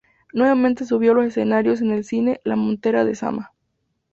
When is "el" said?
1.91-2.03